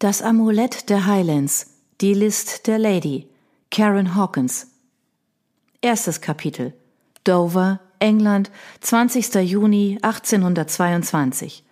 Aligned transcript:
Das 0.00 0.22
Amulett 0.22 0.88
der 0.88 1.04
Highlands, 1.04 1.74
die 2.00 2.14
List 2.14 2.66
der 2.66 2.78
Lady, 2.78 3.26
Karen 3.70 4.14
Hawkins. 4.14 4.68
Erstes 5.82 6.22
Kapitel. 6.22 6.72
Dover, 7.24 7.80
England, 7.98 8.50
20. 8.80 9.34
Juni 9.34 9.98
1822. 10.00 11.64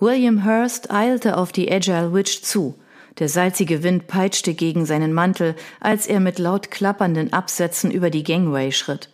William 0.00 0.46
Hurst 0.46 0.90
eilte 0.90 1.36
auf 1.36 1.52
die 1.52 1.70
Agile 1.70 2.14
Witch 2.14 2.40
zu. 2.40 2.78
Der 3.18 3.28
salzige 3.28 3.82
Wind 3.82 4.06
peitschte 4.06 4.54
gegen 4.54 4.86
seinen 4.86 5.12
Mantel, 5.12 5.56
als 5.78 6.06
er 6.06 6.20
mit 6.20 6.38
laut 6.38 6.70
klappernden 6.70 7.34
Absätzen 7.34 7.90
über 7.90 8.08
die 8.08 8.24
Gangway 8.24 8.72
schritt. 8.72 9.10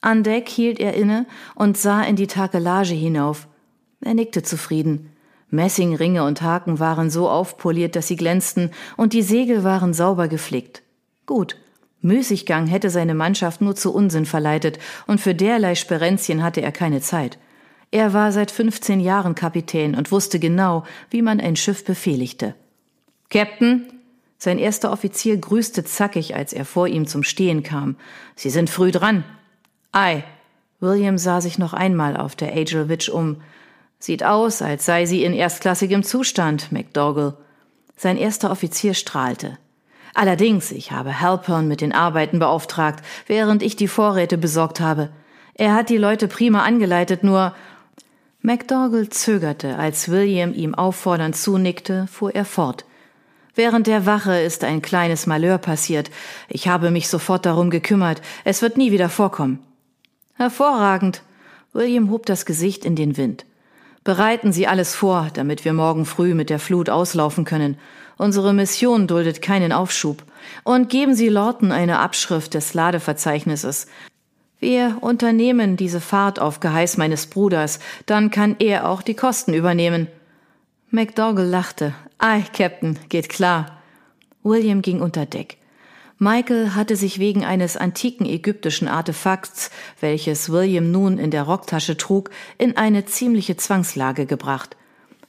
An 0.00 0.22
Deck 0.22 0.48
hielt 0.48 0.80
er 0.80 0.94
inne 0.94 1.26
und 1.54 1.76
sah 1.76 2.02
in 2.02 2.16
die 2.16 2.28
Takelage 2.28 2.94
hinauf. 2.94 3.46
Er 4.00 4.14
nickte 4.14 4.42
zufrieden. 4.42 5.10
Messingringe 5.50 6.24
und 6.24 6.42
Haken 6.42 6.78
waren 6.78 7.10
so 7.10 7.28
aufpoliert, 7.28 7.96
dass 7.96 8.08
sie 8.08 8.16
glänzten, 8.16 8.70
und 8.96 9.12
die 9.12 9.22
Segel 9.22 9.64
waren 9.64 9.94
sauber 9.94 10.28
geflickt. 10.28 10.82
Gut, 11.26 11.56
Müßiggang 12.00 12.66
hätte 12.66 12.90
seine 12.90 13.14
Mannschaft 13.14 13.60
nur 13.60 13.74
zu 13.74 13.92
Unsinn 13.92 14.26
verleitet, 14.26 14.78
und 15.06 15.20
für 15.20 15.34
derlei 15.34 15.74
Sperenzien 15.74 16.42
hatte 16.42 16.60
er 16.60 16.72
keine 16.72 17.00
Zeit. 17.00 17.38
Er 17.90 18.12
war 18.12 18.32
seit 18.32 18.50
15 18.50 19.00
Jahren 19.00 19.34
Kapitän 19.34 19.94
und 19.94 20.12
wusste 20.12 20.38
genau, 20.38 20.84
wie 21.10 21.22
man 21.22 21.40
ein 21.40 21.56
Schiff 21.56 21.84
befehligte. 21.84 22.54
Captain! 23.30 23.92
Sein 24.40 24.58
erster 24.58 24.92
Offizier 24.92 25.36
grüßte 25.36 25.82
zackig, 25.82 26.36
als 26.36 26.52
er 26.52 26.64
vor 26.64 26.86
ihm 26.86 27.08
zum 27.08 27.24
Stehen 27.24 27.64
kam. 27.64 27.96
Sie 28.36 28.50
sind 28.50 28.70
früh 28.70 28.92
dran. 28.92 29.24
Ei. 29.90 30.22
William 30.78 31.18
sah 31.18 31.40
sich 31.40 31.58
noch 31.58 31.72
einmal 31.72 32.16
auf 32.16 32.36
der 32.36 32.52
Angel 32.52 32.88
Witch 32.88 33.08
um. 33.08 33.42
Sieht 33.98 34.22
aus, 34.22 34.62
als 34.62 34.86
sei 34.86 35.06
sie 35.06 35.24
in 35.24 35.32
erstklassigem 35.32 36.04
Zustand, 36.04 36.70
McDougall. 36.70 37.36
Sein 37.96 38.16
erster 38.16 38.50
Offizier 38.50 38.94
strahlte. 38.94 39.58
Allerdings, 40.14 40.70
ich 40.70 40.92
habe 40.92 41.20
Halpern 41.20 41.68
mit 41.68 41.80
den 41.80 41.92
Arbeiten 41.92 42.38
beauftragt, 42.38 43.04
während 43.26 43.62
ich 43.62 43.76
die 43.76 43.88
Vorräte 43.88 44.38
besorgt 44.38 44.80
habe. 44.80 45.10
Er 45.54 45.74
hat 45.74 45.90
die 45.90 45.96
Leute 45.96 46.28
prima 46.28 46.62
angeleitet, 46.62 47.24
nur 47.24 47.54
McDougall 48.40 49.08
zögerte, 49.08 49.76
als 49.76 50.08
William 50.08 50.54
ihm 50.54 50.76
auffordernd 50.76 51.36
zunickte, 51.36 52.06
fuhr 52.06 52.34
er 52.34 52.44
fort. 52.44 52.84
Während 53.56 53.88
der 53.88 54.06
Wache 54.06 54.38
ist 54.38 54.62
ein 54.62 54.80
kleines 54.80 55.26
Malheur 55.26 55.58
passiert. 55.58 56.12
Ich 56.48 56.68
habe 56.68 56.92
mich 56.92 57.08
sofort 57.08 57.44
darum 57.44 57.70
gekümmert. 57.70 58.22
Es 58.44 58.62
wird 58.62 58.76
nie 58.76 58.92
wieder 58.92 59.08
vorkommen. 59.08 59.58
Hervorragend. 60.34 61.22
William 61.72 62.10
hob 62.10 62.26
das 62.26 62.46
Gesicht 62.46 62.84
in 62.84 62.94
den 62.94 63.16
Wind. 63.16 63.44
Bereiten 64.04 64.52
Sie 64.52 64.66
alles 64.66 64.94
vor, 64.94 65.28
damit 65.34 65.64
wir 65.64 65.72
morgen 65.72 66.06
früh 66.06 66.34
mit 66.34 66.50
der 66.50 66.58
Flut 66.58 66.88
auslaufen 66.88 67.44
können. 67.44 67.76
Unsere 68.16 68.52
Mission 68.52 69.06
duldet 69.06 69.42
keinen 69.42 69.72
Aufschub. 69.72 70.24
Und 70.64 70.88
geben 70.88 71.14
Sie 71.14 71.28
Lorton 71.28 71.72
eine 71.72 71.98
Abschrift 71.98 72.54
des 72.54 72.74
Ladeverzeichnisses. 72.74 73.86
Wir 74.60 74.98
unternehmen 75.00 75.76
diese 75.76 76.00
Fahrt 76.00 76.40
auf 76.40 76.58
Geheiß 76.58 76.96
meines 76.96 77.26
Bruders, 77.26 77.78
dann 78.06 78.30
kann 78.30 78.56
er 78.58 78.88
auch 78.88 79.02
die 79.02 79.14
Kosten 79.14 79.54
übernehmen. 79.54 80.08
McDougall 80.90 81.46
lachte. 81.46 81.94
Ei, 82.18 82.42
Captain, 82.52 82.98
geht 83.08 83.28
klar. 83.28 83.78
William 84.42 84.82
ging 84.82 85.00
unter 85.00 85.26
Deck. 85.26 85.57
Michael 86.20 86.74
hatte 86.74 86.96
sich 86.96 87.20
wegen 87.20 87.44
eines 87.44 87.76
antiken 87.76 88.26
ägyptischen 88.26 88.88
Artefakts, 88.88 89.70
welches 90.00 90.50
William 90.50 90.90
nun 90.90 91.16
in 91.16 91.30
der 91.30 91.44
Rocktasche 91.44 91.96
trug, 91.96 92.30
in 92.58 92.76
eine 92.76 93.04
ziemliche 93.04 93.56
Zwangslage 93.56 94.26
gebracht. 94.26 94.76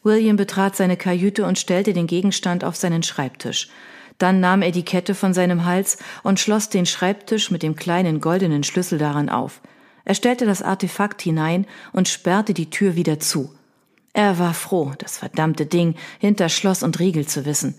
William 0.02 0.36
betrat 0.36 0.76
seine 0.76 0.98
Kajüte 0.98 1.46
und 1.46 1.60
stellte 1.60 1.94
den 1.94 2.08
Gegenstand 2.08 2.64
auf 2.64 2.76
seinen 2.76 3.04
Schreibtisch. 3.04 3.70
Dann 4.18 4.40
nahm 4.40 4.64
er 4.64 4.72
die 4.72 4.84
Kette 4.84 5.14
von 5.14 5.34
seinem 5.36 5.64
Hals 5.66 6.00
und 6.24 6.40
schloss 6.40 6.70
den 6.70 6.88
Schreibtisch 6.88 7.52
mit 7.52 7.62
dem 7.62 7.76
kleinen 7.76 8.20
goldenen 8.20 8.64
Schlüssel 8.64 8.98
daran 8.98 9.30
auf. 9.30 9.62
Er 10.06 10.16
stellte 10.16 10.48
das 10.48 10.64
Artefakt 10.64 11.22
hinein 11.22 11.68
und 11.94 12.08
sperrte 12.08 12.56
die 12.56 12.72
Tür 12.72 12.96
wieder 12.96 13.20
zu. 13.20 13.54
Er 14.14 14.40
war 14.40 14.56
froh, 14.56 14.94
das 14.98 15.20
verdammte 15.20 15.68
Ding 15.68 15.96
hinter 16.18 16.50
Schloss 16.50 16.82
und 16.82 17.00
Riegel 17.00 17.28
zu 17.28 17.46
wissen. 17.46 17.76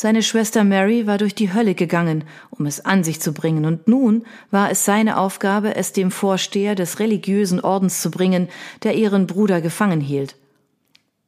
Seine 0.00 0.22
Schwester 0.22 0.62
Mary 0.62 1.08
war 1.08 1.18
durch 1.18 1.34
die 1.34 1.52
Hölle 1.52 1.74
gegangen, 1.74 2.22
um 2.50 2.66
es 2.66 2.84
an 2.84 3.02
sich 3.02 3.18
zu 3.18 3.32
bringen, 3.32 3.64
und 3.64 3.88
nun 3.88 4.24
war 4.52 4.70
es 4.70 4.84
seine 4.84 5.18
Aufgabe, 5.18 5.74
es 5.74 5.92
dem 5.92 6.12
Vorsteher 6.12 6.76
des 6.76 7.00
religiösen 7.00 7.58
Ordens 7.60 8.00
zu 8.00 8.12
bringen, 8.12 8.46
der 8.84 8.94
ihren 8.94 9.26
Bruder 9.26 9.60
gefangen 9.60 10.00
hielt. 10.00 10.36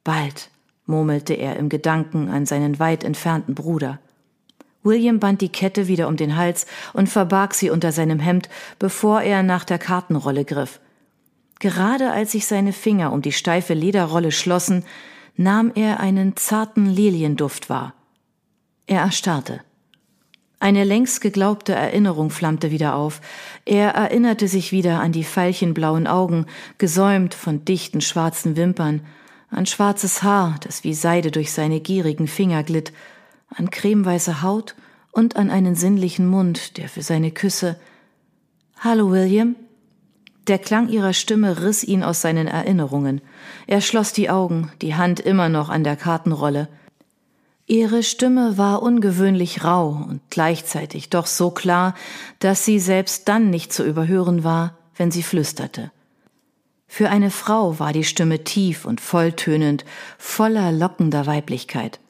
Bald, 0.05 0.51
murmelte 0.85 1.33
er 1.33 1.57
im 1.57 1.67
Gedanken 1.67 2.29
an 2.29 2.45
seinen 2.45 2.79
weit 2.79 3.03
entfernten 3.03 3.55
Bruder. 3.55 3.99
William 4.83 5.19
band 5.19 5.41
die 5.41 5.49
Kette 5.49 5.89
wieder 5.89 6.07
um 6.07 6.15
den 6.15 6.37
Hals 6.37 6.65
und 6.93 7.09
verbarg 7.09 7.53
sie 7.53 7.71
unter 7.71 7.91
seinem 7.91 8.19
Hemd, 8.19 8.47
bevor 8.79 9.21
er 9.21 9.43
nach 9.43 9.65
der 9.65 9.79
Kartenrolle 9.79 10.45
griff. 10.45 10.79
Gerade 11.59 12.11
als 12.11 12.31
sich 12.31 12.47
seine 12.47 12.71
Finger 12.71 13.11
um 13.11 13.21
die 13.21 13.33
steife 13.33 13.73
Lederrolle 13.73 14.31
schlossen, 14.31 14.85
nahm 15.35 15.73
er 15.75 15.99
einen 15.99 16.37
zarten 16.37 16.85
Lilienduft 16.85 17.69
wahr. 17.69 17.95
Er 18.91 19.03
erstarrte. 19.03 19.61
Eine 20.59 20.83
längst 20.83 21.21
geglaubte 21.21 21.71
Erinnerung 21.71 22.29
flammte 22.29 22.71
wieder 22.71 22.93
auf. 22.93 23.21
Er 23.63 23.91
erinnerte 23.91 24.49
sich 24.49 24.73
wieder 24.73 24.99
an 24.99 25.13
die 25.13 25.23
veilchenblauen 25.23 26.07
Augen, 26.07 26.45
gesäumt 26.77 27.33
von 27.33 27.63
dichten 27.63 28.01
schwarzen 28.01 28.57
Wimpern, 28.57 28.99
an 29.49 29.65
schwarzes 29.65 30.23
Haar, 30.23 30.57
das 30.59 30.83
wie 30.83 30.93
Seide 30.93 31.31
durch 31.31 31.53
seine 31.53 31.79
gierigen 31.79 32.27
Finger 32.27 32.63
glitt, 32.63 32.91
an 33.47 33.69
cremeweiße 33.69 34.41
Haut 34.41 34.75
und 35.13 35.37
an 35.37 35.49
einen 35.51 35.75
sinnlichen 35.75 36.27
Mund, 36.27 36.75
der 36.75 36.89
für 36.89 37.01
seine 37.01 37.31
Küsse 37.31 37.79
Hallo, 38.77 39.09
William? 39.09 39.55
Der 40.47 40.59
Klang 40.59 40.89
ihrer 40.89 41.13
Stimme 41.13 41.63
riss 41.63 41.85
ihn 41.85 42.03
aus 42.03 42.19
seinen 42.19 42.47
Erinnerungen. 42.47 43.21
Er 43.67 43.79
schloss 43.79 44.11
die 44.11 44.29
Augen, 44.29 44.69
die 44.81 44.95
Hand 44.95 45.21
immer 45.21 45.47
noch 45.47 45.69
an 45.69 45.85
der 45.85 45.95
Kartenrolle. 45.95 46.67
Ihre 47.71 48.03
Stimme 48.03 48.57
war 48.57 48.83
ungewöhnlich 48.83 49.63
rau 49.63 50.05
und 50.09 50.19
gleichzeitig 50.29 51.09
doch 51.09 51.25
so 51.25 51.51
klar, 51.51 51.95
dass 52.39 52.65
sie 52.65 52.79
selbst 52.79 53.29
dann 53.29 53.49
nicht 53.49 53.71
zu 53.71 53.85
überhören 53.85 54.43
war, 54.43 54.77
wenn 54.97 55.09
sie 55.09 55.23
flüsterte. 55.23 55.89
Für 56.85 57.09
eine 57.09 57.31
Frau 57.31 57.79
war 57.79 57.93
die 57.93 58.03
Stimme 58.03 58.43
tief 58.43 58.83
und 58.83 58.99
volltönend, 58.99 59.85
voller 60.17 60.73
lockender 60.73 61.27
Weiblichkeit. 61.27 62.01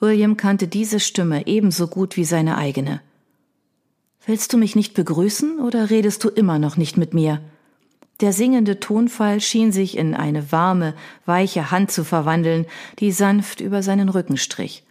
William 0.00 0.36
kannte 0.36 0.66
diese 0.66 0.98
Stimme 0.98 1.46
ebenso 1.46 1.86
gut 1.86 2.16
wie 2.16 2.24
seine 2.24 2.58
eigene. 2.58 3.00
Willst 4.26 4.52
du 4.52 4.56
mich 4.56 4.74
nicht 4.74 4.94
begrüßen 4.94 5.60
oder 5.60 5.88
redest 5.88 6.24
du 6.24 6.30
immer 6.30 6.58
noch 6.58 6.76
nicht 6.76 6.96
mit 6.96 7.14
mir? 7.14 7.40
Der 8.20 8.32
singende 8.32 8.80
Tonfall 8.80 9.40
schien 9.40 9.70
sich 9.70 9.96
in 9.96 10.16
eine 10.16 10.50
warme, 10.50 10.94
weiche 11.26 11.70
Hand 11.70 11.92
zu 11.92 12.02
verwandeln, 12.02 12.66
die 12.98 13.12
sanft 13.12 13.60
über 13.60 13.84
seinen 13.84 14.08
Rücken 14.08 14.36
strich. 14.36 14.82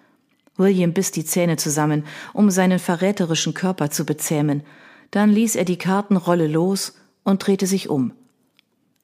William 0.57 0.93
biss 0.93 1.11
die 1.11 1.25
Zähne 1.25 1.57
zusammen, 1.57 2.05
um 2.33 2.49
seinen 2.49 2.79
verräterischen 2.79 3.53
Körper 3.53 3.91
zu 3.91 4.05
bezähmen. 4.05 4.63
Dann 5.11 5.29
ließ 5.29 5.55
er 5.55 5.65
die 5.65 5.77
Kartenrolle 5.77 6.47
los 6.47 6.93
und 7.23 7.45
drehte 7.45 7.67
sich 7.67 7.89
um. 7.89 8.13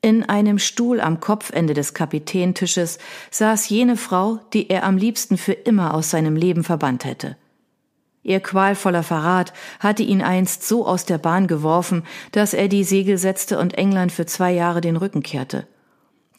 In 0.03 0.23
einem 0.23 0.57
Stuhl 0.57 1.00
am 1.00 1.19
Kopfende 1.19 1.75
des 1.75 1.94
Kapitäntisches 1.94 2.97
saß 3.29 3.69
jene 3.69 3.97
Frau, 3.97 4.40
die 4.51 4.69
er 4.69 4.84
am 4.84 4.97
liebsten 4.97 5.38
für 5.38 5.53
immer 5.53 5.94
aus 5.94 6.09
seinem 6.09 6.35
Leben 6.35 6.63
verbannt 6.63 7.06
hätte. 7.06 7.38
Ihr 8.23 8.40
qualvoller 8.40 9.03
Verrat 9.03 9.53
hatte 9.79 10.03
ihn 10.03 10.22
einst 10.22 10.67
so 10.67 10.88
aus 10.88 11.06
der 11.06 11.17
Bahn 11.17 11.47
geworfen, 11.47 12.03
dass 12.31 12.53
er 12.53 12.67
die 12.67 12.84
Segel 12.84 13.17
setzte 13.17 13.59
und 13.59 13.75
England 13.75 14.11
für 14.11 14.25
zwei 14.25 14.51
Jahre 14.51 14.81
den 14.81 14.95
Rücken 14.95 15.23
kehrte. 15.23 15.67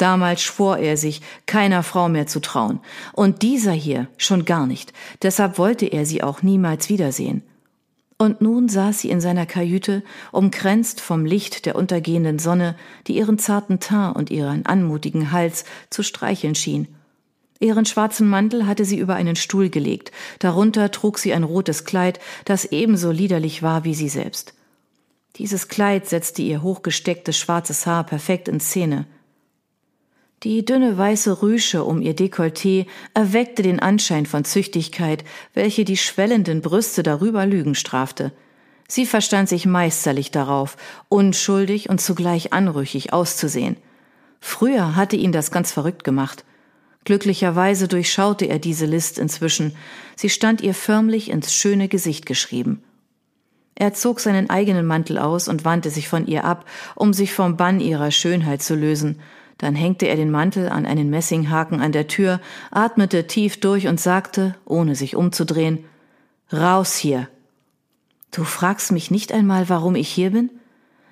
Damals 0.03 0.43
schwor 0.43 0.79
er 0.79 0.97
sich, 0.97 1.21
keiner 1.47 1.85
Frau 1.85 2.09
mehr 2.09 2.27
zu 2.27 2.41
trauen. 2.41 2.81
Und 3.13 3.43
dieser 3.43 3.71
hier 3.71 4.09
schon 4.17 4.45
gar 4.45 4.67
nicht. 4.67 4.93
Deshalb 5.22 5.59
wollte 5.59 5.87
er 5.87 6.07
sie 6.07 6.25
auch 6.25 6.43
niemals 6.43 6.89
wiedersehen. 6.89 7.45
Und 8.19 8.41
nun 8.41 8.69
saß 8.69 8.99
sie 8.99 9.10
in 9.10 9.21
seiner 9.21 9.47
Kajüte, 9.47 10.03
umkränzt 10.33 11.01
vom 11.01 11.25
Licht 11.25 11.66
der 11.66 11.77
untergehenden 11.77 12.41
Sonne, 12.41 12.75
die 13.07 13.16
ihren 13.16 13.39
zarten 13.39 13.78
Teint 13.78 14.16
und 14.16 14.33
ihren 14.33 14.66
anmutigen 14.66 15.31
Hals 15.31 15.65
zu 15.89 16.03
streicheln 16.03 16.57
schien. 16.57 16.89
Ihren 17.60 17.87
schwarzen 17.87 18.27
Mantel 18.27 18.66
hatte 18.66 18.84
sie 18.84 18.98
über 18.98 19.15
einen 19.15 19.37
Stuhl 19.37 19.71
gelegt, 19.71 20.10
darunter 20.41 20.91
trug 20.91 21.16
sie 21.16 21.33
ein 21.33 21.45
rotes 21.45 21.84
Kleid, 21.84 22.19
das 22.45 22.65
ebenso 22.65 23.13
liederlich 23.13 23.63
war 23.63 23.84
wie 23.84 23.95
sie 23.95 24.09
selbst. 24.09 24.55
Dieses 25.37 25.69
Kleid 25.69 26.09
setzte 26.09 26.43
ihr 26.43 26.60
hochgestecktes 26.60 27.39
schwarzes 27.39 27.87
Haar 27.87 28.03
perfekt 28.03 28.48
in 28.48 28.59
Szene. 28.59 29.07
Die 30.42 30.65
dünne 30.65 30.98
weiße 30.98 31.41
Rüsche 31.41 31.84
um 31.84 32.03
ihr 32.03 32.16
Dekolleté 32.16 32.86
erweckte 33.15 33.62
den 33.62 33.78
Anschein 33.78 34.27
von 34.27 34.44
Züchtigkeit, 34.44 35.22
welche 35.54 35.84
die 35.84 35.97
schwellenden 35.97 36.62
Brüste 36.62 37.04
darüber 37.04 37.47
Lügen 37.47 37.77
strafte. 37.77 38.33
Sie 38.89 39.06
verstand 39.06 39.48
sich 39.48 39.66
meisterlich 39.66 40.33
darauf, 40.33 40.77
unschuldig 41.09 41.89
und 41.89 42.00
zugleich 42.00 42.53
anrüchig 42.53 43.12
auszusehen. 43.12 43.77
Früher 44.41 44.97
hatte 44.97 45.15
ihn 45.15 45.30
das 45.30 45.53
ganz 45.53 45.71
verrückt 45.71 46.03
gemacht. 46.03 46.45
Glücklicherweise 47.04 47.86
durchschaute 47.86 48.47
er 48.47 48.59
diese 48.59 48.86
List 48.86 49.18
inzwischen. 49.18 49.77
Sie 50.16 50.28
stand 50.28 50.60
ihr 50.60 50.74
förmlich 50.74 51.30
ins 51.30 51.54
schöne 51.54 51.86
Gesicht 51.86 52.27
geschrieben. 52.27 52.83
Er 53.77 53.95
zog 53.95 54.18
seinen 54.18 54.50
eigenen 54.50 54.86
Mantel 54.86 55.18
aus 55.18 55.47
und 55.47 55.65
wandte 55.65 55.91
sich 55.91 56.09
von 56.09 56.27
ihr 56.27 56.45
ab, 56.45 56.65
um 56.97 57.12
sich 57.12 57.33
vom 57.33 57.56
Bann 57.56 57.78
ihrer 57.78 58.10
Schönheit 58.10 58.62
zu 58.62 58.74
lösen. 58.74 59.21
Dann 59.62 59.76
hängte 59.76 60.06
er 60.09 60.16
den 60.16 60.32
Mantel 60.32 60.68
an 60.68 60.86
einen 60.86 61.09
Messinghaken 61.09 61.80
an 61.80 61.92
der 61.92 62.09
Tür, 62.09 62.41
atmete 62.72 63.28
tief 63.28 63.60
durch 63.60 63.86
und 63.86 64.00
sagte, 64.00 64.56
ohne 64.64 64.97
sich 64.97 65.14
umzudrehen, 65.14 65.84
Raus 66.53 66.97
hier. 66.97 67.28
Du 68.32 68.42
fragst 68.42 68.91
mich 68.91 69.12
nicht 69.12 69.30
einmal, 69.30 69.68
warum 69.68 69.94
ich 69.94 70.09
hier 70.09 70.32
bin? 70.32 70.50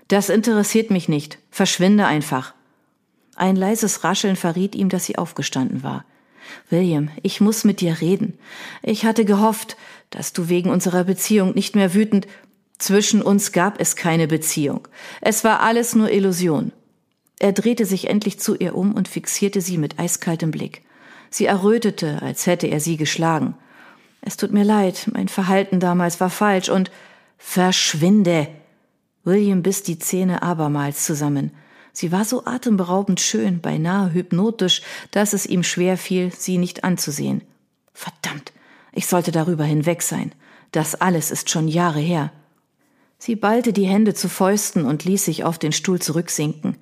Das 0.08 0.30
interessiert 0.30 0.90
mich 0.90 1.08
nicht. 1.08 1.38
Verschwinde 1.52 2.06
einfach. 2.06 2.52
Ein 3.36 3.54
leises 3.54 4.02
Rascheln 4.02 4.34
verriet 4.34 4.74
ihm, 4.74 4.88
dass 4.88 5.04
sie 5.04 5.16
aufgestanden 5.16 5.84
war. 5.84 6.04
William, 6.70 7.08
ich 7.22 7.40
muss 7.40 7.62
mit 7.62 7.80
dir 7.80 8.00
reden. 8.00 8.36
Ich 8.82 9.04
hatte 9.04 9.24
gehofft, 9.24 9.76
dass 10.10 10.32
du 10.32 10.48
wegen 10.48 10.70
unserer 10.70 11.04
Beziehung 11.04 11.54
nicht 11.54 11.76
mehr 11.76 11.94
wütend. 11.94 12.26
Zwischen 12.78 13.22
uns 13.22 13.52
gab 13.52 13.80
es 13.80 13.94
keine 13.94 14.26
Beziehung. 14.26 14.88
Es 15.20 15.44
war 15.44 15.60
alles 15.60 15.94
nur 15.94 16.10
Illusion. 16.10 16.72
Er 17.40 17.52
drehte 17.52 17.86
sich 17.86 18.08
endlich 18.08 18.38
zu 18.38 18.54
ihr 18.54 18.76
um 18.76 18.92
und 18.92 19.08
fixierte 19.08 19.62
sie 19.62 19.78
mit 19.78 19.98
eiskaltem 19.98 20.50
Blick. 20.50 20.82
Sie 21.30 21.46
errötete, 21.46 22.20
als 22.20 22.46
hätte 22.46 22.66
er 22.66 22.80
sie 22.80 22.98
geschlagen. 22.98 23.54
Es 24.20 24.36
tut 24.36 24.52
mir 24.52 24.62
leid, 24.62 25.10
mein 25.14 25.26
Verhalten 25.26 25.80
damals 25.80 26.20
war 26.20 26.28
falsch 26.28 26.68
und 26.68 26.90
Verschwinde. 27.38 28.46
William 29.24 29.62
biss 29.62 29.82
die 29.82 29.98
Zähne 29.98 30.42
abermals 30.42 31.06
zusammen. 31.06 31.52
Sie 31.92 32.12
war 32.12 32.26
so 32.26 32.44
atemberaubend 32.44 33.20
schön, 33.20 33.62
beinahe 33.62 34.12
hypnotisch, 34.12 34.82
dass 35.10 35.32
es 35.32 35.46
ihm 35.46 35.62
schwer 35.62 35.96
fiel, 35.96 36.30
sie 36.36 36.58
nicht 36.58 36.84
anzusehen. 36.84 37.42
Verdammt, 37.94 38.52
ich 38.92 39.06
sollte 39.06 39.32
darüber 39.32 39.64
hinweg 39.64 40.02
sein. 40.02 40.32
Das 40.72 40.94
alles 40.94 41.30
ist 41.30 41.48
schon 41.48 41.68
Jahre 41.68 42.00
her. 42.00 42.32
Sie 43.16 43.34
ballte 43.34 43.72
die 43.72 43.86
Hände 43.86 44.12
zu 44.12 44.28
Fäusten 44.28 44.84
und 44.84 45.04
ließ 45.04 45.24
sich 45.24 45.42
auf 45.44 45.58
den 45.58 45.72
Stuhl 45.72 46.00
zurücksinken. 46.00 46.76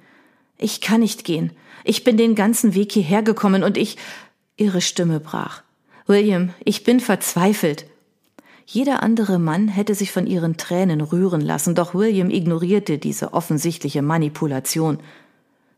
Ich 0.58 0.80
kann 0.80 1.00
nicht 1.00 1.24
gehen. 1.24 1.52
Ich 1.84 2.04
bin 2.04 2.16
den 2.16 2.34
ganzen 2.34 2.74
Weg 2.74 2.92
hierher 2.92 3.22
gekommen 3.22 3.62
und 3.62 3.78
ich. 3.78 3.96
Ihre 4.56 4.80
Stimme 4.80 5.20
brach. 5.20 5.62
William, 6.06 6.50
ich 6.64 6.82
bin 6.82 6.98
verzweifelt. 7.00 7.86
Jeder 8.66 9.02
andere 9.02 9.38
Mann 9.38 9.68
hätte 9.68 9.94
sich 9.94 10.10
von 10.10 10.26
ihren 10.26 10.56
Tränen 10.56 11.00
rühren 11.00 11.40
lassen, 11.40 11.74
doch 11.74 11.94
William 11.94 12.28
ignorierte 12.28 12.98
diese 12.98 13.32
offensichtliche 13.32 14.02
Manipulation. 14.02 14.98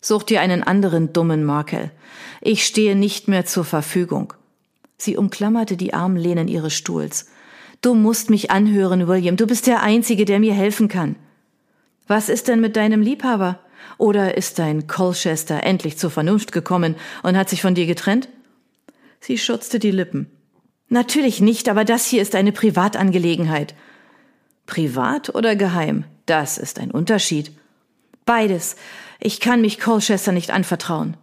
Such 0.01 0.23
dir 0.23 0.41
einen 0.41 0.63
anderen 0.63 1.13
dummen 1.13 1.45
Markel. 1.45 1.91
Ich 2.41 2.65
stehe 2.65 2.97
nicht 2.97 3.29
mehr 3.29 3.45
zur 3.45 3.65
Verfügung. 3.65 4.33
Sie 4.97 5.17
umklammerte 5.17 5.77
die 5.77 5.95
Armlehnen 5.95 6.49
ihres 6.49 6.75
Stuhls. 6.75 7.27
Du 7.83 7.95
musst 7.95 8.31
mich 8.31 8.51
anhören, 8.51 9.07
William. 9.09 9.37
Du 9.37 9.47
bist 9.47 9.67
der 9.67 9.83
Einzige, 9.83 10.25
der 10.25 10.41
mir 10.41 10.55
helfen 10.55 10.89
kann. 10.89 11.17
Was 12.07 12.29
ist 12.29 12.49
denn 12.49 12.61
mit 12.61 12.77
deinem 12.77 13.03
Liebhaber? 13.03 13.61
Oder 13.99 14.37
ist 14.37 14.59
dein 14.59 14.87
Colchester 14.87 15.63
endlich 15.63 15.99
zur 15.99 16.11
Vernunft 16.11 16.53
gekommen 16.53 16.97
und 17.23 17.37
hat 17.37 17.49
sich 17.49 17.63
von 17.63 17.75
dir 17.75 17.87
getrennt? 17.87 18.29
Sie 19.21 19.39
schutzte 19.39 19.79
die 19.79 19.91
Lippen. 19.91 20.31
Natürlich 20.89 21.41
nicht, 21.41 21.69
aber 21.69 21.85
das 21.85 22.07
hier 22.07 22.23
ist 22.23 22.35
eine 22.35 22.53
Privatangelegenheit. 22.53 23.75
Privat 24.67 25.35
oder 25.35 25.57
geheim? 25.57 26.05
Das 26.27 26.59
ist 26.59 26.79
ein 26.79 26.91
Unterschied. 26.91 27.53
Beides. 28.25 28.77
Ich 29.19 29.41
kann 29.41 29.61
mich 29.61 29.81
Colchester 29.81 30.33
nicht 30.33 30.51
anvertrauen. 30.51 31.17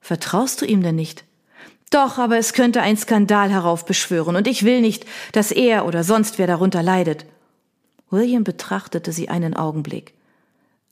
Vertraust 0.00 0.60
du 0.60 0.66
ihm 0.66 0.82
denn 0.82 0.96
nicht? 0.96 1.24
Doch, 1.90 2.18
aber 2.18 2.38
es 2.38 2.52
könnte 2.52 2.82
ein 2.82 2.96
Skandal 2.96 3.50
heraufbeschwören, 3.50 4.36
und 4.36 4.46
ich 4.46 4.64
will 4.64 4.80
nicht, 4.80 5.04
dass 5.32 5.50
er 5.50 5.86
oder 5.86 6.04
sonst 6.04 6.38
wer 6.38 6.46
darunter 6.46 6.82
leidet. 6.82 7.26
William 8.10 8.44
betrachtete 8.44 9.12
sie 9.12 9.28
einen 9.28 9.54
Augenblick. 9.54 10.14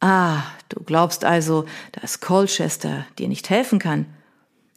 Ah, 0.01 0.43
du 0.69 0.83
glaubst 0.85 1.25
also, 1.25 1.65
dass 1.93 2.21
Colchester 2.21 3.07
dir 3.19 3.29
nicht 3.29 3.51
helfen 3.51 3.79
kann? 3.79 4.07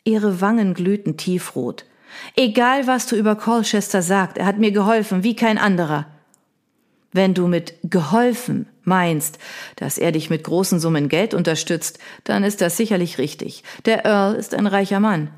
Ihre 0.04 0.42
Wangen 0.42 0.74
glühten 0.74 1.18
tiefrot. 1.18 1.86
Egal, 2.36 2.88
was 2.88 3.06
du 3.08 3.16
über 3.16 3.36
Colchester 3.36 4.02
sagst, 4.02 4.38
er 4.38 4.46
hat 4.46 4.58
mir 4.58 4.72
geholfen 4.72 5.24
wie 5.24 5.36
kein 5.36 5.58
anderer. 5.58 6.08
Wenn 7.14 7.34
du 7.34 7.48
mit 7.48 7.76
geholfen 7.84 8.68
meinst, 8.84 9.38
dass 9.76 9.98
er 9.98 10.12
dich 10.12 10.30
mit 10.30 10.44
großen 10.44 10.80
Summen 10.80 11.10
Geld 11.10 11.34
unterstützt, 11.34 12.00
dann 12.24 12.44
ist 12.44 12.62
das 12.62 12.78
sicherlich 12.78 13.18
richtig. 13.18 13.64
Der 13.86 14.06
Earl 14.06 14.36
ist 14.36 14.54
ein 14.54 14.66
reicher 14.66 15.00
Mann. 15.00 15.30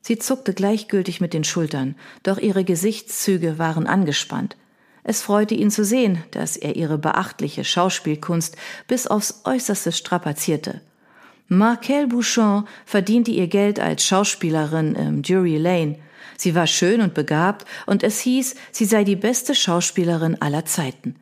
Sie 0.00 0.18
zuckte 0.18 0.52
gleichgültig 0.52 1.20
mit 1.20 1.32
den 1.32 1.44
Schultern, 1.44 1.96
doch 2.22 2.38
ihre 2.38 2.62
Gesichtszüge 2.62 3.58
waren 3.58 3.86
angespannt. 3.86 4.56
Es 5.04 5.22
freute 5.22 5.54
ihn 5.54 5.70
zu 5.70 5.84
sehen, 5.84 6.24
dass 6.32 6.56
er 6.56 6.76
ihre 6.76 6.98
beachtliche 6.98 7.62
Schauspielkunst 7.62 8.56
bis 8.88 9.06
aufs 9.06 9.42
äußerste 9.44 9.92
strapazierte. 9.92 10.80
Markel 11.48 12.08
Bouchon 12.08 12.66
verdiente 12.86 13.30
ihr 13.30 13.46
Geld 13.46 13.78
als 13.78 14.04
Schauspielerin 14.04 14.94
im 14.94 15.22
Drury 15.22 15.58
Lane, 15.58 15.96
Sie 16.36 16.54
war 16.54 16.66
schön 16.66 17.00
und 17.00 17.14
begabt, 17.14 17.66
und 17.86 18.02
es 18.02 18.20
hieß, 18.20 18.54
sie 18.72 18.84
sei 18.84 19.04
die 19.04 19.16
beste 19.16 19.54
Schauspielerin 19.54 20.40
aller 20.40 20.64
Zeiten. 20.64 21.16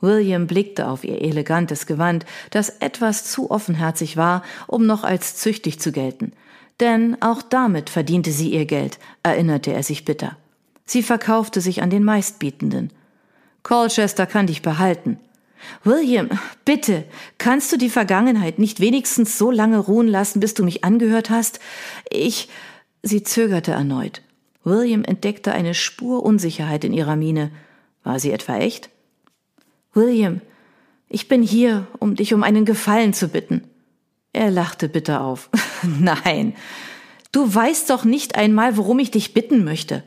William 0.00 0.46
blickte 0.46 0.88
auf 0.88 1.04
ihr 1.04 1.22
elegantes 1.22 1.86
Gewand, 1.86 2.26
das 2.50 2.68
etwas 2.80 3.24
zu 3.24 3.50
offenherzig 3.50 4.16
war, 4.16 4.42
um 4.66 4.86
noch 4.86 5.04
als 5.04 5.36
züchtig 5.36 5.80
zu 5.80 5.92
gelten. 5.92 6.32
Denn 6.80 7.20
auch 7.22 7.40
damit 7.40 7.88
verdiente 7.88 8.32
sie 8.32 8.50
ihr 8.50 8.66
Geld, 8.66 8.98
erinnerte 9.22 9.72
er 9.72 9.82
sich 9.82 10.04
bitter. 10.04 10.36
Sie 10.84 11.02
verkaufte 11.02 11.60
sich 11.60 11.82
an 11.82 11.90
den 11.90 12.04
Meistbietenden. 12.04 12.90
Colchester 13.64 14.26
kann 14.26 14.46
dich 14.46 14.62
behalten. 14.62 15.18
William, 15.82 16.28
bitte, 16.64 17.04
kannst 17.38 17.72
du 17.72 17.76
die 17.76 17.90
Vergangenheit 17.90 18.58
nicht 18.60 18.78
wenigstens 18.78 19.38
so 19.38 19.50
lange 19.50 19.78
ruhen 19.78 20.06
lassen, 20.06 20.38
bis 20.38 20.54
du 20.54 20.62
mich 20.62 20.84
angehört 20.84 21.30
hast? 21.30 21.58
Ich. 22.08 22.48
Sie 23.02 23.22
zögerte 23.22 23.72
erneut. 23.72 24.22
William 24.62 25.04
entdeckte 25.04 25.52
eine 25.52 25.74
Spur 25.74 26.22
Unsicherheit 26.22 26.84
in 26.84 26.92
ihrer 26.92 27.16
Miene. 27.16 27.50
War 28.02 28.18
sie 28.18 28.30
etwa 28.30 28.56
echt? 28.56 28.90
William, 29.92 30.40
ich 31.08 31.28
bin 31.28 31.42
hier, 31.42 31.86
um 31.98 32.14
dich 32.14 32.32
um 32.34 32.42
einen 32.42 32.64
Gefallen 32.64 33.12
zu 33.12 33.28
bitten. 33.28 33.64
Er 34.32 34.50
lachte 34.50 34.88
bitter 34.88 35.22
auf. 35.22 35.50
Nein, 35.82 36.54
du 37.32 37.54
weißt 37.54 37.88
doch 37.90 38.04
nicht 38.04 38.36
einmal, 38.36 38.76
worum 38.76 38.98
ich 38.98 39.10
dich 39.10 39.32
bitten 39.34 39.64
möchte. 39.64 40.02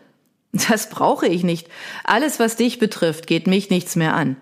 Das 0.53 0.89
brauche 0.89 1.27
ich 1.27 1.43
nicht. 1.43 1.67
Alles, 2.03 2.39
was 2.39 2.55
dich 2.55 2.79
betrifft, 2.79 3.27
geht 3.27 3.47
mich 3.47 3.69
nichts 3.69 3.95
mehr 3.95 4.15
an. 4.15 4.37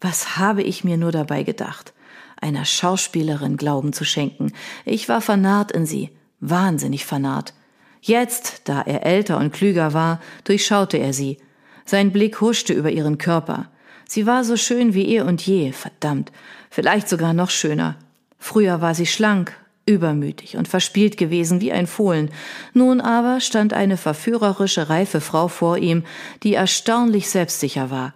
Was 0.00 0.36
habe 0.36 0.62
ich 0.62 0.84
mir 0.84 0.96
nur 0.96 1.12
dabei 1.12 1.42
gedacht, 1.42 1.92
einer 2.40 2.64
Schauspielerin 2.64 3.56
Glauben 3.56 3.92
zu 3.92 4.04
schenken. 4.04 4.52
Ich 4.84 5.08
war 5.08 5.20
vernarrt 5.20 5.72
in 5.72 5.86
sie, 5.86 6.10
wahnsinnig 6.40 7.06
vernarrt. 7.06 7.54
Jetzt, 8.02 8.68
da 8.68 8.82
er 8.82 9.06
älter 9.06 9.38
und 9.38 9.52
klüger 9.52 9.94
war, 9.94 10.20
durchschaute 10.44 10.98
er 10.98 11.14
sie. 11.14 11.38
Sein 11.86 12.12
Blick 12.12 12.40
huschte 12.42 12.74
über 12.74 12.90
ihren 12.90 13.16
Körper. 13.16 13.70
Sie 14.06 14.26
war 14.26 14.44
so 14.44 14.58
schön 14.58 14.92
wie 14.92 15.16
eh 15.16 15.22
und 15.22 15.44
je, 15.46 15.72
verdammt, 15.72 16.30
vielleicht 16.68 17.08
sogar 17.08 17.32
noch 17.32 17.48
schöner. 17.48 17.96
Früher 18.38 18.82
war 18.82 18.94
sie 18.94 19.06
schlank, 19.06 19.56
übermütig 19.86 20.56
und 20.56 20.68
verspielt 20.68 21.16
gewesen 21.16 21.60
wie 21.60 21.72
ein 21.72 21.86
Fohlen. 21.86 22.30
Nun 22.72 23.00
aber 23.00 23.40
stand 23.40 23.72
eine 23.72 23.96
verführerische, 23.96 24.88
reife 24.88 25.20
Frau 25.20 25.48
vor 25.48 25.78
ihm, 25.78 26.04
die 26.42 26.54
erstaunlich 26.54 27.28
selbstsicher 27.28 27.90
war. 27.90 28.14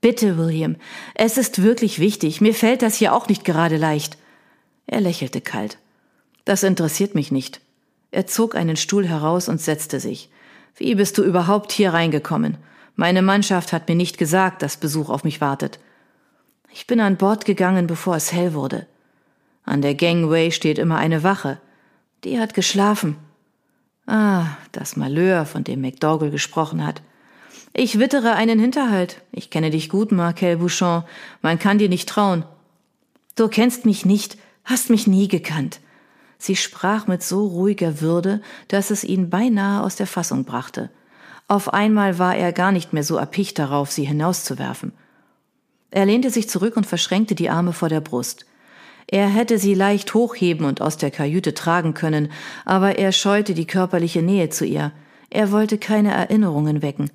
Bitte, 0.00 0.36
William, 0.36 0.76
es 1.14 1.38
ist 1.38 1.62
wirklich 1.62 1.98
wichtig, 1.98 2.40
mir 2.40 2.54
fällt 2.54 2.82
das 2.82 2.96
hier 2.96 3.14
auch 3.14 3.28
nicht 3.28 3.44
gerade 3.44 3.76
leicht. 3.76 4.18
Er 4.86 5.00
lächelte 5.00 5.40
kalt. 5.40 5.78
Das 6.44 6.62
interessiert 6.62 7.14
mich 7.14 7.32
nicht. 7.32 7.60
Er 8.10 8.26
zog 8.26 8.54
einen 8.54 8.76
Stuhl 8.76 9.06
heraus 9.06 9.48
und 9.48 9.60
setzte 9.60 10.00
sich. 10.00 10.30
Wie 10.76 10.94
bist 10.94 11.16
du 11.18 11.22
überhaupt 11.22 11.72
hier 11.72 11.92
reingekommen? 11.92 12.58
Meine 12.96 13.22
Mannschaft 13.22 13.72
hat 13.72 13.88
mir 13.88 13.94
nicht 13.94 14.18
gesagt, 14.18 14.62
dass 14.62 14.76
Besuch 14.76 15.08
auf 15.08 15.24
mich 15.24 15.40
wartet. 15.40 15.78
Ich 16.70 16.86
bin 16.86 17.00
an 17.00 17.16
Bord 17.16 17.44
gegangen, 17.44 17.86
bevor 17.86 18.16
es 18.16 18.32
hell 18.32 18.52
wurde. 18.52 18.86
An 19.64 19.82
der 19.82 19.94
Gangway 19.94 20.50
steht 20.50 20.78
immer 20.78 20.96
eine 20.96 21.22
Wache. 21.22 21.58
Die 22.24 22.38
hat 22.38 22.54
geschlafen. 22.54 23.16
Ah, 24.06 24.46
das 24.72 24.96
Malheur, 24.96 25.46
von 25.46 25.64
dem 25.64 25.80
McDougall 25.80 26.30
gesprochen 26.30 26.86
hat. 26.86 27.02
Ich 27.72 27.98
wittere 27.98 28.34
einen 28.34 28.60
Hinterhalt. 28.60 29.22
Ich 29.32 29.50
kenne 29.50 29.70
dich 29.70 29.88
gut, 29.88 30.12
Markel 30.12 30.58
Bouchon. 30.58 31.04
Man 31.42 31.58
kann 31.58 31.78
dir 31.78 31.88
nicht 31.88 32.08
trauen. 32.08 32.44
Du 33.36 33.48
kennst 33.48 33.84
mich 33.84 34.04
nicht, 34.04 34.38
hast 34.64 34.90
mich 34.90 35.06
nie 35.06 35.28
gekannt. 35.28 35.80
Sie 36.38 36.56
sprach 36.56 37.06
mit 37.06 37.22
so 37.22 37.46
ruhiger 37.46 38.00
Würde, 38.00 38.42
dass 38.68 38.90
es 38.90 39.02
ihn 39.02 39.30
beinahe 39.30 39.82
aus 39.82 39.96
der 39.96 40.06
Fassung 40.06 40.44
brachte. 40.44 40.90
Auf 41.48 41.72
einmal 41.72 42.18
war 42.18 42.36
er 42.36 42.52
gar 42.52 42.70
nicht 42.70 42.92
mehr 42.92 43.02
so 43.02 43.16
erpicht 43.16 43.58
darauf, 43.58 43.90
sie 43.90 44.04
hinauszuwerfen. 44.04 44.92
Er 45.90 46.06
lehnte 46.06 46.30
sich 46.30 46.48
zurück 46.48 46.76
und 46.76 46.86
verschränkte 46.86 47.34
die 47.34 47.50
Arme 47.50 47.72
vor 47.72 47.88
der 47.88 48.00
Brust. 48.00 48.46
Er 49.06 49.28
hätte 49.28 49.58
sie 49.58 49.74
leicht 49.74 50.14
hochheben 50.14 50.66
und 50.66 50.80
aus 50.80 50.96
der 50.96 51.10
Kajüte 51.10 51.54
tragen 51.54 51.94
können, 51.94 52.32
aber 52.64 52.98
er 52.98 53.12
scheute 53.12 53.54
die 53.54 53.66
körperliche 53.66 54.22
Nähe 54.22 54.48
zu 54.48 54.64
ihr. 54.64 54.92
Er 55.30 55.52
wollte 55.52 55.78
keine 55.78 56.12
Erinnerungen 56.12 56.82
wecken. 56.82 57.10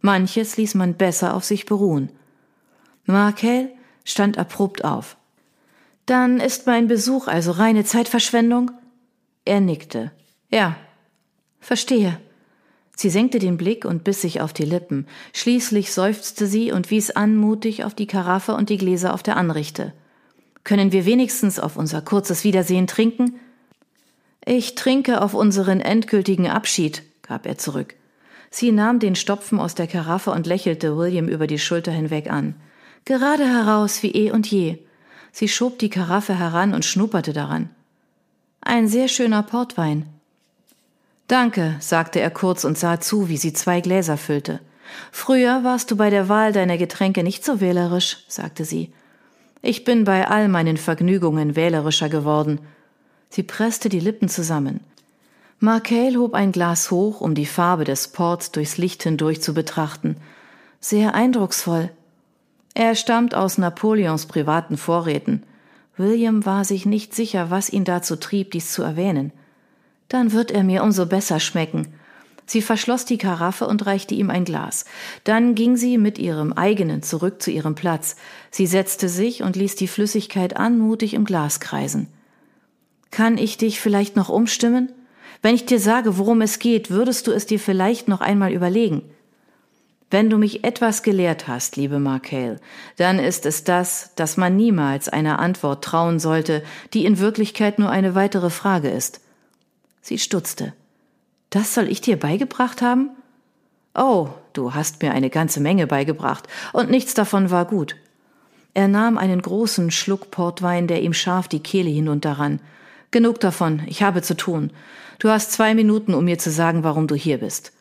Manches 0.00 0.56
ließ 0.56 0.74
man 0.74 0.94
besser 0.94 1.34
auf 1.34 1.44
sich 1.44 1.66
beruhen. 1.66 2.10
Markel 3.04 3.70
stand 4.04 4.38
abrupt 4.38 4.84
auf. 4.84 5.16
Dann 6.06 6.38
ist 6.38 6.66
mein 6.66 6.86
Besuch 6.86 7.26
also 7.26 7.52
reine 7.52 7.84
Zeitverschwendung? 7.84 8.70
Er 9.44 9.60
nickte. 9.60 10.12
Ja. 10.50 10.76
Verstehe. 11.60 12.20
Sie 12.94 13.10
senkte 13.10 13.38
den 13.38 13.56
Blick 13.56 13.84
und 13.84 14.04
biss 14.04 14.22
sich 14.22 14.40
auf 14.40 14.52
die 14.52 14.64
Lippen. 14.64 15.06
Schließlich 15.32 15.92
seufzte 15.92 16.46
sie 16.46 16.72
und 16.72 16.90
wies 16.90 17.10
anmutig 17.10 17.84
auf 17.84 17.94
die 17.94 18.06
Karaffe 18.06 18.54
und 18.54 18.70
die 18.70 18.78
Gläser 18.78 19.12
auf 19.12 19.22
der 19.22 19.36
Anrichte. 19.36 19.92
Können 20.66 20.90
wir 20.90 21.06
wenigstens 21.06 21.60
auf 21.60 21.76
unser 21.76 22.02
kurzes 22.02 22.42
Wiedersehen 22.42 22.88
trinken? 22.88 23.38
Ich 24.44 24.74
trinke 24.74 25.22
auf 25.22 25.32
unseren 25.32 25.80
endgültigen 25.80 26.48
Abschied, 26.48 27.04
gab 27.22 27.46
er 27.46 27.56
zurück. 27.56 27.94
Sie 28.50 28.72
nahm 28.72 28.98
den 28.98 29.14
Stopfen 29.14 29.60
aus 29.60 29.76
der 29.76 29.86
Karaffe 29.86 30.32
und 30.32 30.44
lächelte 30.44 30.96
William 30.96 31.28
über 31.28 31.46
die 31.46 31.60
Schulter 31.60 31.92
hinweg 31.92 32.32
an. 32.32 32.56
Gerade 33.04 33.46
heraus 33.46 34.02
wie 34.02 34.10
eh 34.10 34.32
und 34.32 34.50
je. 34.50 34.78
Sie 35.30 35.46
schob 35.46 35.78
die 35.78 35.88
Karaffe 35.88 36.36
heran 36.36 36.74
und 36.74 36.84
schnupperte 36.84 37.32
daran. 37.32 37.70
Ein 38.60 38.88
sehr 38.88 39.06
schöner 39.06 39.44
Portwein. 39.44 40.06
Danke, 41.28 41.76
sagte 41.78 42.18
er 42.18 42.30
kurz 42.30 42.64
und 42.64 42.76
sah 42.76 42.98
zu, 42.98 43.28
wie 43.28 43.36
sie 43.36 43.52
zwei 43.52 43.80
Gläser 43.80 44.16
füllte. 44.16 44.58
Früher 45.12 45.62
warst 45.62 45.92
du 45.92 45.96
bei 45.96 46.10
der 46.10 46.28
Wahl 46.28 46.52
deiner 46.52 46.76
Getränke 46.76 47.22
nicht 47.22 47.44
so 47.44 47.60
wählerisch, 47.60 48.24
sagte 48.26 48.64
sie. 48.64 48.90
Ich 49.68 49.82
bin 49.82 50.04
bei 50.04 50.28
all 50.28 50.46
meinen 50.46 50.76
Vergnügungen 50.76 51.56
wählerischer 51.56 52.08
geworden. 52.08 52.60
Sie 53.30 53.42
presste 53.42 53.88
die 53.88 53.98
Lippen 53.98 54.28
zusammen. 54.28 54.78
Markel 55.58 56.14
hob 56.16 56.34
ein 56.34 56.52
Glas 56.52 56.92
hoch, 56.92 57.20
um 57.20 57.34
die 57.34 57.46
Farbe 57.46 57.82
des 57.82 58.06
Ports 58.06 58.52
durchs 58.52 58.78
Licht 58.78 59.02
hindurch 59.02 59.42
zu 59.42 59.54
betrachten. 59.54 60.18
Sehr 60.78 61.16
eindrucksvoll. 61.16 61.90
Er 62.74 62.94
stammt 62.94 63.34
aus 63.34 63.58
Napoleons 63.58 64.26
privaten 64.26 64.76
Vorräten. 64.76 65.42
William 65.96 66.46
war 66.46 66.64
sich 66.64 66.86
nicht 66.86 67.12
sicher, 67.12 67.50
was 67.50 67.68
ihn 67.68 67.82
dazu 67.82 68.14
trieb, 68.14 68.52
dies 68.52 68.70
zu 68.70 68.84
erwähnen. 68.84 69.32
Dann 70.06 70.30
wird 70.30 70.52
er 70.52 70.62
mir 70.62 70.84
umso 70.84 71.06
besser 71.06 71.40
schmecken. 71.40 71.88
Sie 72.46 72.62
verschloss 72.62 73.04
die 73.04 73.18
Karaffe 73.18 73.66
und 73.66 73.84
reichte 73.86 74.14
ihm 74.14 74.30
ein 74.30 74.44
Glas. 74.44 74.84
Dann 75.24 75.56
ging 75.56 75.76
sie 75.76 75.98
mit 75.98 76.18
ihrem 76.18 76.52
eigenen 76.52 77.02
zurück 77.02 77.42
zu 77.42 77.50
ihrem 77.50 77.74
Platz. 77.74 78.14
Sie 78.52 78.66
setzte 78.66 79.08
sich 79.08 79.42
und 79.42 79.56
ließ 79.56 79.74
die 79.74 79.88
Flüssigkeit 79.88 80.56
anmutig 80.56 81.14
im 81.14 81.24
Glas 81.24 81.58
kreisen. 81.58 82.08
Kann 83.10 83.36
ich 83.36 83.58
dich 83.58 83.80
vielleicht 83.80 84.14
noch 84.14 84.28
umstimmen? 84.28 84.92
Wenn 85.42 85.54
ich 85.56 85.66
dir 85.66 85.80
sage, 85.80 86.18
worum 86.18 86.40
es 86.40 86.60
geht, 86.60 86.90
würdest 86.90 87.26
du 87.26 87.32
es 87.32 87.46
dir 87.46 87.58
vielleicht 87.58 88.08
noch 88.08 88.20
einmal 88.20 88.52
überlegen. 88.52 89.02
Wenn 90.08 90.30
du 90.30 90.38
mich 90.38 90.62
etwas 90.62 91.02
gelehrt 91.02 91.48
hast, 91.48 91.76
liebe 91.76 91.98
Markel, 91.98 92.60
dann 92.96 93.18
ist 93.18 93.44
es 93.44 93.64
das, 93.64 94.12
dass 94.14 94.36
man 94.36 94.54
niemals 94.54 95.08
einer 95.08 95.40
Antwort 95.40 95.82
trauen 95.82 96.20
sollte, 96.20 96.62
die 96.94 97.04
in 97.04 97.18
Wirklichkeit 97.18 97.80
nur 97.80 97.90
eine 97.90 98.14
weitere 98.14 98.50
Frage 98.50 98.88
ist. 98.88 99.20
Sie 100.00 100.18
stutzte. 100.18 100.74
Das 101.50 101.74
soll 101.74 101.88
ich 101.88 102.00
dir 102.00 102.18
beigebracht 102.18 102.82
haben? 102.82 103.10
Oh, 103.94 104.28
du 104.52 104.74
hast 104.74 105.02
mir 105.02 105.12
eine 105.12 105.30
ganze 105.30 105.60
Menge 105.60 105.86
beigebracht, 105.86 106.46
und 106.72 106.90
nichts 106.90 107.14
davon 107.14 107.50
war 107.50 107.64
gut. 107.64 107.96
Er 108.74 108.88
nahm 108.88 109.16
einen 109.16 109.40
großen 109.40 109.90
Schluck 109.90 110.30
Portwein, 110.30 110.86
der 110.86 111.02
ihm 111.02 111.14
scharf 111.14 111.48
die 111.48 111.60
Kehle 111.60 111.88
hinunterrann. 111.88 112.60
Genug 113.10 113.40
davon, 113.40 113.82
ich 113.86 114.02
habe 114.02 114.20
zu 114.20 114.36
tun. 114.36 114.70
Du 115.18 115.30
hast 115.30 115.52
zwei 115.52 115.74
Minuten, 115.74 116.12
um 116.12 116.26
mir 116.26 116.38
zu 116.38 116.50
sagen, 116.50 116.84
warum 116.84 117.06
du 117.06 117.14
hier 117.14 117.38
bist. 117.38 117.72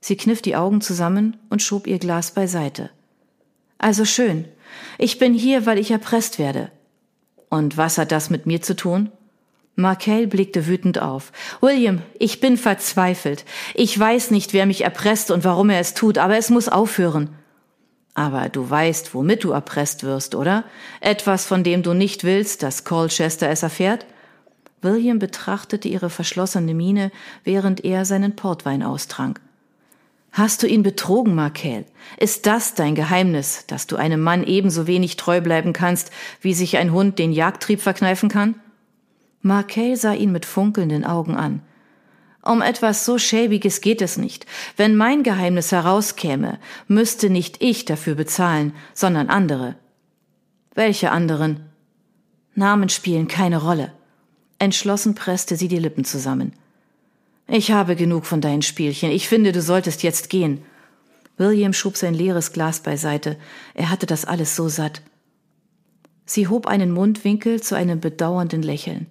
Sie 0.00 0.16
kniff 0.16 0.40
die 0.40 0.56
Augen 0.56 0.80
zusammen 0.80 1.36
und 1.50 1.62
schob 1.62 1.86
ihr 1.86 1.98
Glas 1.98 2.30
beiseite. 2.30 2.90
Also 3.76 4.04
schön. 4.04 4.46
Ich 4.96 5.18
bin 5.18 5.34
hier, 5.34 5.66
weil 5.66 5.78
ich 5.78 5.90
erpresst 5.90 6.38
werde. 6.38 6.70
Und 7.50 7.76
was 7.76 7.98
hat 7.98 8.10
das 8.10 8.30
mit 8.30 8.46
mir 8.46 8.62
zu 8.62 8.74
tun? 8.74 9.10
Markel 9.74 10.26
blickte 10.26 10.66
wütend 10.66 11.00
auf. 11.00 11.32
William, 11.60 12.02
ich 12.18 12.40
bin 12.40 12.56
verzweifelt. 12.56 13.44
Ich 13.74 13.98
weiß 13.98 14.30
nicht, 14.30 14.52
wer 14.52 14.66
mich 14.66 14.82
erpresst 14.84 15.30
und 15.30 15.44
warum 15.44 15.70
er 15.70 15.80
es 15.80 15.94
tut, 15.94 16.18
aber 16.18 16.36
es 16.36 16.50
muss 16.50 16.68
aufhören. 16.68 17.30
Aber 18.14 18.50
du 18.50 18.68
weißt, 18.68 19.14
womit 19.14 19.44
du 19.44 19.52
erpresst 19.52 20.04
wirst, 20.04 20.34
oder? 20.34 20.64
Etwas, 21.00 21.46
von 21.46 21.64
dem 21.64 21.82
du 21.82 21.94
nicht 21.94 22.24
willst, 22.24 22.62
dass 22.62 22.84
Colchester 22.84 23.48
es 23.48 23.62
erfährt? 23.62 24.04
William 24.82 25.18
betrachtete 25.18 25.88
ihre 25.88 26.10
verschlossene 26.10 26.74
Miene, 26.74 27.10
während 27.44 27.84
er 27.84 28.04
seinen 28.04 28.36
Portwein 28.36 28.82
austrank. 28.82 29.40
Hast 30.32 30.62
du 30.62 30.66
ihn 30.66 30.82
betrogen, 30.82 31.34
Markel? 31.34 31.84
Ist 32.18 32.46
das 32.46 32.74
dein 32.74 32.94
Geheimnis, 32.94 33.64
dass 33.66 33.86
du 33.86 33.96
einem 33.96 34.20
Mann 34.20 34.44
ebenso 34.44 34.86
wenig 34.86 35.16
treu 35.16 35.40
bleiben 35.40 35.72
kannst, 35.72 36.10
wie 36.40 36.54
sich 36.54 36.76
ein 36.78 36.92
Hund 36.92 37.18
den 37.18 37.32
Jagdtrieb 37.32 37.80
verkneifen 37.80 38.28
kann? 38.28 38.54
Markel 39.42 39.96
sah 39.96 40.14
ihn 40.14 40.32
mit 40.32 40.46
funkelnden 40.46 41.04
Augen 41.04 41.36
an. 41.36 41.60
Um 42.44 42.62
etwas 42.62 43.04
so 43.04 43.18
schäbiges 43.18 43.80
geht 43.80 44.02
es 44.02 44.16
nicht. 44.16 44.46
Wenn 44.76 44.96
mein 44.96 45.22
Geheimnis 45.22 45.70
herauskäme, 45.70 46.58
müsste 46.88 47.30
nicht 47.30 47.62
ich 47.62 47.84
dafür 47.84 48.14
bezahlen, 48.14 48.72
sondern 48.94 49.28
andere. 49.28 49.76
Welche 50.74 51.10
anderen? 51.10 51.60
Namen 52.54 52.88
spielen 52.88 53.28
keine 53.28 53.62
Rolle. 53.62 53.92
Entschlossen 54.58 55.14
presste 55.14 55.56
sie 55.56 55.68
die 55.68 55.78
Lippen 55.78 56.04
zusammen. 56.04 56.52
Ich 57.48 57.70
habe 57.70 57.96
genug 57.96 58.26
von 58.26 58.40
deinen 58.40 58.62
Spielchen. 58.62 59.10
Ich 59.10 59.28
finde, 59.28 59.52
du 59.52 59.60
solltest 59.60 60.02
jetzt 60.02 60.30
gehen. 60.30 60.62
William 61.36 61.72
schob 61.72 61.96
sein 61.96 62.14
leeres 62.14 62.52
Glas 62.52 62.80
beiseite. 62.80 63.36
Er 63.74 63.90
hatte 63.90 64.06
das 64.06 64.24
alles 64.24 64.54
so 64.54 64.68
satt. 64.68 65.02
Sie 66.24 66.48
hob 66.48 66.66
einen 66.66 66.92
Mundwinkel 66.92 67.60
zu 67.60 67.74
einem 67.74 68.00
bedauernden 68.00 68.62
Lächeln. 68.62 69.06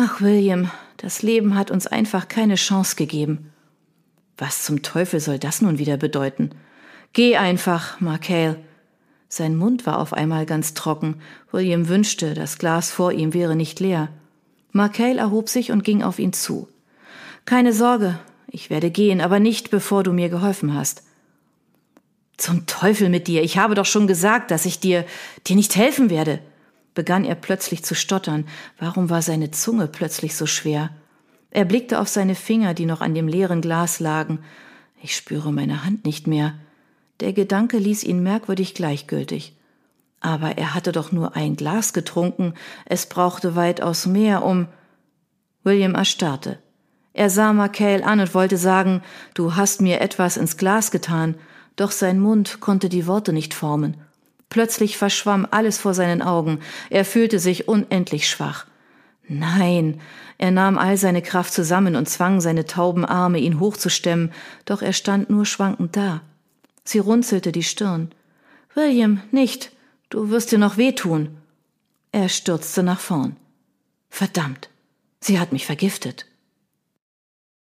Ach, 0.00 0.20
William, 0.20 0.70
das 0.96 1.22
Leben 1.22 1.56
hat 1.56 1.72
uns 1.72 1.88
einfach 1.88 2.28
keine 2.28 2.54
Chance 2.54 2.94
gegeben. 2.94 3.50
Was 4.36 4.62
zum 4.62 4.82
Teufel 4.82 5.18
soll 5.18 5.40
das 5.40 5.60
nun 5.60 5.80
wieder 5.80 5.96
bedeuten? 5.96 6.50
Geh 7.12 7.36
einfach, 7.36 8.00
Markel. 8.00 8.60
Sein 9.28 9.56
Mund 9.56 9.86
war 9.86 9.98
auf 9.98 10.12
einmal 10.12 10.46
ganz 10.46 10.72
trocken. 10.74 11.16
William 11.50 11.88
wünschte, 11.88 12.34
das 12.34 12.58
Glas 12.58 12.92
vor 12.92 13.10
ihm 13.10 13.34
wäre 13.34 13.56
nicht 13.56 13.80
leer. 13.80 14.08
Markel 14.70 15.18
erhob 15.18 15.48
sich 15.48 15.72
und 15.72 15.82
ging 15.82 16.04
auf 16.04 16.20
ihn 16.20 16.32
zu. 16.32 16.68
Keine 17.44 17.72
Sorge, 17.72 18.20
ich 18.46 18.70
werde 18.70 18.92
gehen, 18.92 19.20
aber 19.20 19.40
nicht 19.40 19.68
bevor 19.68 20.04
du 20.04 20.12
mir 20.12 20.28
geholfen 20.28 20.74
hast. 20.74 21.02
Zum 22.36 22.66
Teufel 22.66 23.08
mit 23.08 23.26
dir, 23.26 23.42
ich 23.42 23.58
habe 23.58 23.74
doch 23.74 23.86
schon 23.86 24.06
gesagt, 24.06 24.52
dass 24.52 24.64
ich 24.64 24.78
dir, 24.78 25.04
dir 25.48 25.56
nicht 25.56 25.74
helfen 25.74 26.08
werde 26.08 26.38
begann 26.98 27.24
er 27.24 27.36
plötzlich 27.36 27.84
zu 27.84 27.94
stottern. 27.94 28.44
Warum 28.76 29.08
war 29.08 29.22
seine 29.22 29.52
Zunge 29.52 29.86
plötzlich 29.86 30.34
so 30.34 30.46
schwer? 30.46 30.90
Er 31.52 31.64
blickte 31.64 32.00
auf 32.00 32.08
seine 32.08 32.34
Finger, 32.34 32.74
die 32.74 32.86
noch 32.86 33.02
an 33.02 33.14
dem 33.14 33.28
leeren 33.28 33.60
Glas 33.60 34.00
lagen. 34.00 34.40
Ich 35.00 35.14
spüre 35.14 35.52
meine 35.52 35.84
Hand 35.84 36.04
nicht 36.04 36.26
mehr. 36.26 36.54
Der 37.20 37.32
Gedanke 37.32 37.78
ließ 37.78 38.02
ihn 38.02 38.24
merkwürdig 38.24 38.74
gleichgültig. 38.74 39.56
Aber 40.18 40.58
er 40.58 40.74
hatte 40.74 40.90
doch 40.90 41.12
nur 41.12 41.36
ein 41.36 41.54
Glas 41.54 41.92
getrunken, 41.92 42.54
es 42.84 43.06
brauchte 43.06 43.54
weitaus 43.54 44.06
mehr, 44.06 44.44
um. 44.44 44.66
William 45.62 45.94
erstarrte. 45.94 46.58
Er 47.12 47.30
sah 47.30 47.52
Markel 47.52 48.02
an 48.02 48.18
und 48.18 48.34
wollte 48.34 48.56
sagen, 48.56 49.02
du 49.34 49.54
hast 49.54 49.80
mir 49.80 50.00
etwas 50.00 50.36
ins 50.36 50.56
Glas 50.56 50.90
getan, 50.90 51.36
doch 51.76 51.92
sein 51.92 52.18
Mund 52.18 52.58
konnte 52.58 52.88
die 52.88 53.06
Worte 53.06 53.32
nicht 53.32 53.54
formen. 53.54 53.98
Plötzlich 54.48 54.96
verschwamm 54.96 55.46
alles 55.50 55.78
vor 55.78 55.94
seinen 55.94 56.22
Augen. 56.22 56.60
Er 56.90 57.04
fühlte 57.04 57.38
sich 57.38 57.68
unendlich 57.68 58.28
schwach. 58.28 58.66
Nein, 59.28 60.00
er 60.38 60.50
nahm 60.50 60.78
all 60.78 60.96
seine 60.96 61.20
Kraft 61.20 61.52
zusammen 61.52 61.96
und 61.96 62.08
zwang 62.08 62.40
seine 62.40 62.64
tauben 62.64 63.04
Arme, 63.04 63.38
ihn 63.38 63.60
hochzustemmen, 63.60 64.32
doch 64.64 64.80
er 64.80 64.94
stand 64.94 65.28
nur 65.28 65.44
schwankend 65.44 65.96
da. 65.96 66.22
Sie 66.84 66.98
runzelte 66.98 67.52
die 67.52 67.62
Stirn. 67.62 68.10
William, 68.74 69.20
nicht. 69.30 69.72
Du 70.08 70.30
wirst 70.30 70.52
dir 70.52 70.58
noch 70.58 70.78
wehtun. 70.78 71.36
Er 72.12 72.30
stürzte 72.30 72.82
nach 72.82 73.00
vorn. 73.00 73.36
Verdammt, 74.08 74.70
sie 75.20 75.38
hat 75.38 75.52
mich 75.52 75.66
vergiftet. 75.66 76.24